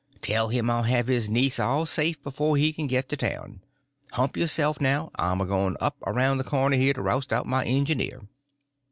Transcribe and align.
Tell 0.23 0.47
him 0.47 0.67
I'll 0.67 0.81
have 0.81 1.05
his 1.05 1.29
niece 1.29 1.59
all 1.59 1.85
safe 1.85 2.19
before 2.23 2.57
he 2.57 2.73
can 2.73 2.87
get 2.87 3.07
to 3.09 3.15
town. 3.15 3.61
Hump 4.13 4.35
yourself, 4.35 4.81
now; 4.81 5.11
I'm 5.13 5.39
a 5.39 5.45
going 5.45 5.77
up 5.79 5.95
around 6.07 6.39
the 6.39 6.43
corner 6.43 6.75
here 6.75 6.93
to 6.95 7.03
roust 7.03 7.31
out 7.31 7.45
my 7.45 7.63
engineer." 7.65 8.23